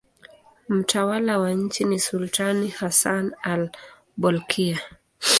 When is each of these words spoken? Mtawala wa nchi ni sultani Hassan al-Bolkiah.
Mtawala 0.69 1.39
wa 1.39 1.51
nchi 1.53 1.83
ni 1.83 1.99
sultani 1.99 2.67
Hassan 2.67 3.33
al-Bolkiah. 3.41 4.79